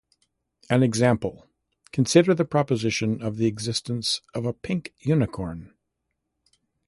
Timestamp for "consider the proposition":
1.91-3.21